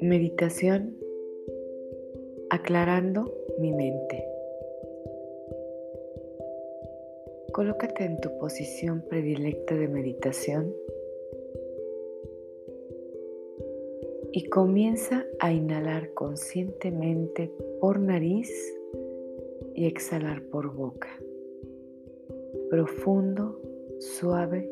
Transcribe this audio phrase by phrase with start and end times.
[0.00, 0.96] Meditación
[2.50, 4.24] aclarando mi mente.
[7.52, 10.74] Colócate en tu posición predilecta de meditación
[14.32, 17.50] y comienza a inhalar conscientemente
[17.80, 18.50] por nariz
[19.74, 21.08] y exhalar por boca.
[22.70, 23.60] Profundo,
[23.98, 24.70] suave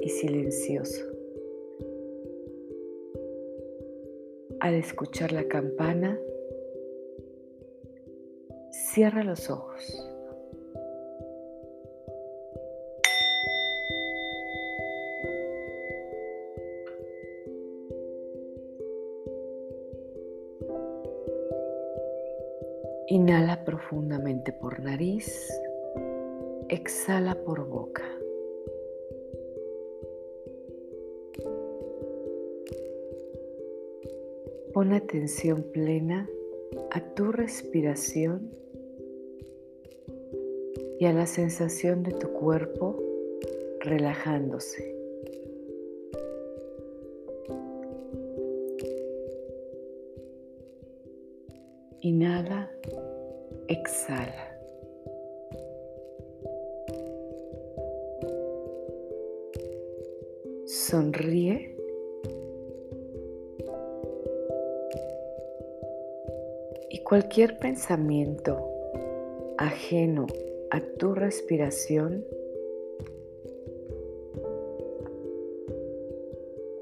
[0.00, 1.04] y silencioso.
[4.60, 6.18] Al escuchar la campana,
[8.70, 10.08] cierra los ojos.
[23.06, 25.48] Inhala profundamente por nariz,
[26.68, 28.04] exhala por boca.
[34.72, 36.28] Pon atención plena
[36.90, 38.50] a tu respiración
[41.00, 42.96] y a la sensación de tu cuerpo
[43.80, 44.94] relajándose.
[52.00, 52.70] Inhala,
[53.68, 54.47] exhala.
[60.88, 61.78] Sonríe
[67.08, 68.58] Cualquier pensamiento
[69.56, 70.26] ajeno
[70.70, 72.22] a tu respiración,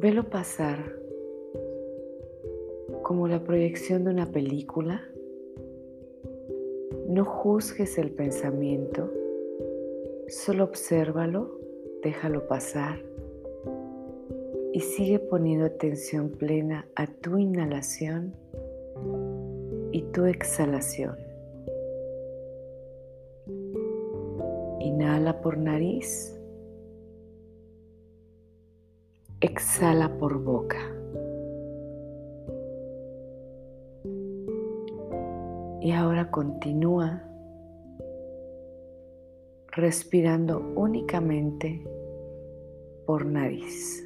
[0.00, 0.92] velo pasar
[3.04, 5.08] como la proyección de una película.
[7.06, 9.08] No juzgues el pensamiento,
[10.26, 11.60] solo obsérvalo,
[12.02, 12.98] déjalo pasar
[14.76, 18.36] y sigue poniendo atención plena a tu inhalación
[19.90, 21.16] y tu exhalación.
[24.80, 26.38] Inhala por nariz.
[29.40, 30.76] Exhala por boca.
[35.80, 37.22] Y ahora continúa
[39.68, 41.82] respirando únicamente
[43.06, 44.05] por nariz.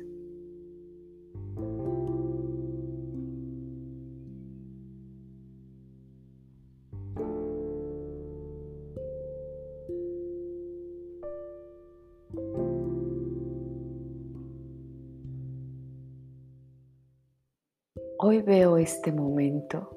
[18.23, 19.89] Hoy veo este momento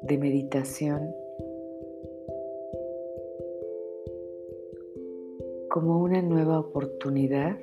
[0.00, 1.14] de meditación
[5.70, 7.56] como una nueva oportunidad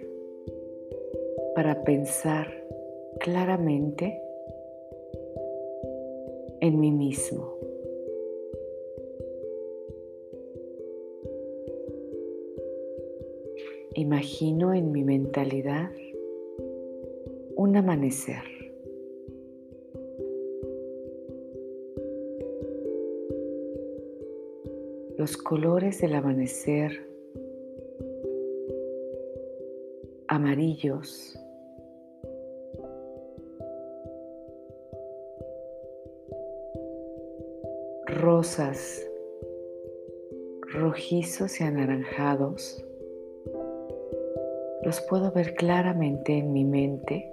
[1.53, 2.47] para pensar
[3.19, 4.21] claramente
[6.61, 7.57] en mí mismo.
[13.95, 15.91] Imagino en mi mentalidad
[17.57, 18.58] un amanecer.
[25.29, 27.07] Los colores del amanecer
[30.27, 31.39] amarillos,
[38.07, 39.07] rosas,
[40.61, 42.83] rojizos y anaranjados,
[44.81, 47.31] los puedo ver claramente en mi mente.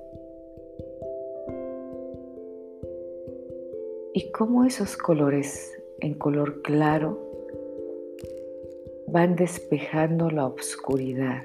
[4.13, 7.26] Y cómo esos colores en color claro
[9.17, 11.43] van despejando la oscuridad.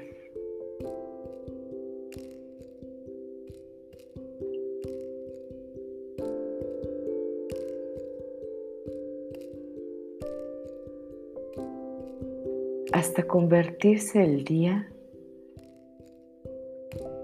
[12.92, 14.92] hasta convertirse el día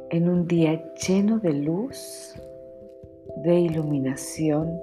[0.09, 2.35] en un día lleno de luz,
[3.45, 4.81] de iluminación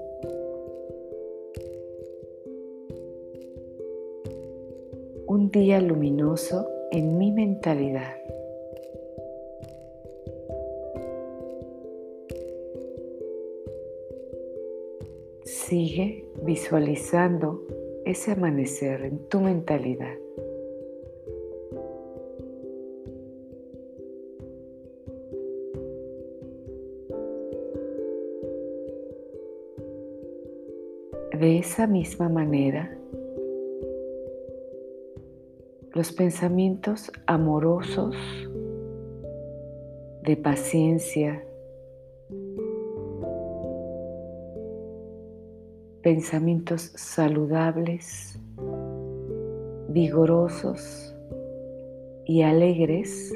[5.55, 8.17] día luminoso en mi mentalidad.
[15.45, 17.63] Sigue visualizando
[18.03, 20.17] ese amanecer en tu mentalidad.
[31.31, 32.99] De esa misma manera,
[35.95, 38.17] los pensamientos amorosos
[40.23, 41.41] de paciencia,
[46.01, 48.37] pensamientos saludables,
[49.87, 51.15] vigorosos
[52.25, 53.33] y alegres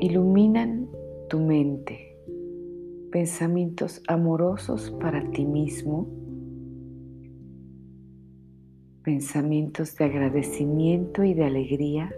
[0.00, 0.86] iluminan
[1.30, 2.09] tu mente,
[3.10, 6.08] pensamientos amorosos para ti mismo,
[9.02, 12.14] pensamientos de agradecimiento y de alegría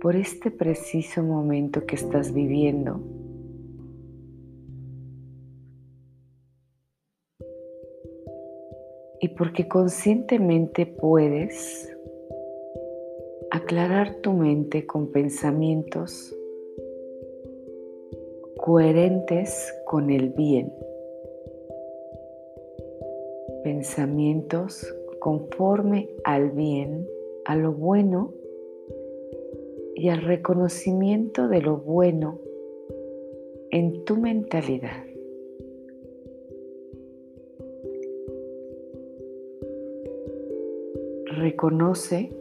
[0.00, 3.00] por este preciso momento que estás viviendo.
[9.22, 11.94] Y porque conscientemente puedes
[13.50, 16.34] aclarar tu mente con pensamientos
[18.70, 20.72] coherentes con el bien,
[23.64, 24.86] pensamientos
[25.18, 27.04] conforme al bien,
[27.46, 28.32] a lo bueno
[29.96, 32.38] y al reconocimiento de lo bueno
[33.72, 35.04] en tu mentalidad.
[41.24, 42.39] Reconoce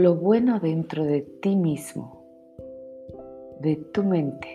[0.00, 2.24] lo bueno dentro de ti mismo,
[3.60, 4.48] de tu mente.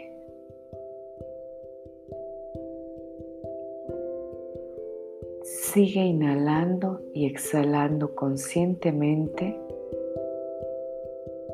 [5.43, 9.55] Sigue inhalando y exhalando conscientemente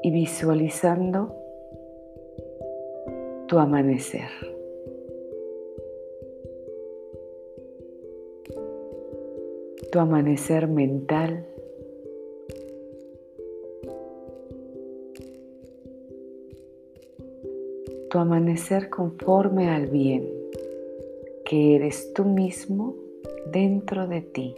[0.03, 1.35] y visualizando
[3.47, 4.29] tu amanecer.
[9.91, 11.50] Tu amanecer mental.
[18.11, 20.27] Tu amanecer conforme al bien
[21.45, 22.93] que eres tú mismo
[23.45, 24.53] dentro de ti,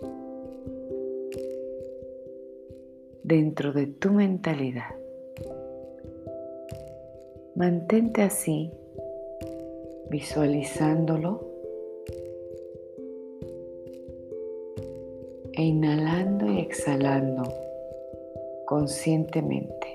[3.21, 4.95] dentro de tu mentalidad.
[7.53, 8.71] Mantente así,
[10.09, 11.47] visualizándolo
[15.51, 17.43] e inhalando y exhalando
[18.65, 19.92] conscientemente.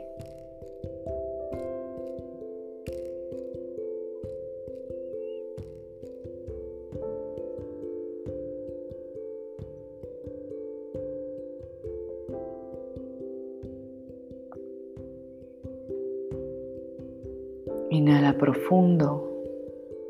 [17.99, 19.27] Inhala profundo,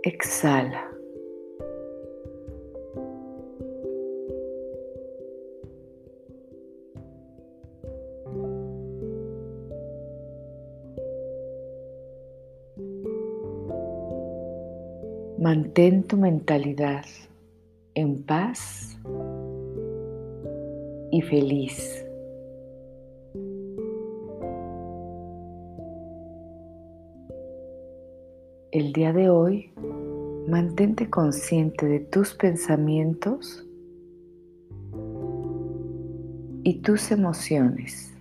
[0.02, 0.82] exhala.
[15.38, 17.06] Mantén tu mentalidad
[17.94, 18.98] en paz
[21.10, 22.07] y feliz.
[28.78, 29.72] El día de hoy,
[30.46, 33.66] mantente consciente de tus pensamientos
[36.62, 38.16] y tus emociones.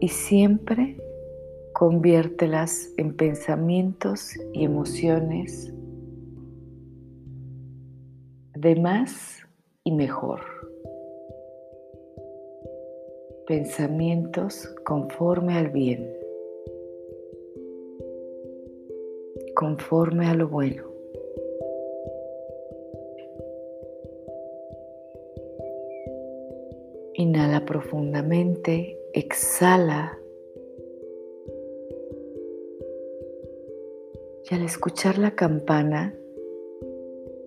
[0.00, 0.96] Y siempre
[1.74, 5.70] conviértelas en pensamientos y emociones
[8.54, 9.46] de más
[9.84, 10.40] y mejor.
[13.46, 16.23] Pensamientos conforme al bien.
[19.54, 20.84] Conforme a lo bueno.
[27.14, 30.18] Inhala profundamente, exhala.
[34.50, 36.14] Y al escuchar la campana,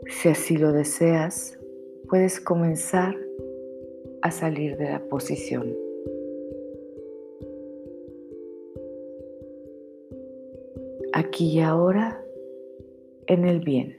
[0.07, 1.59] si así lo deseas,
[2.09, 3.15] puedes comenzar
[4.21, 5.86] a salir de la posición.
[11.17, 12.21] Aquí y ahora
[13.25, 13.97] en el bien.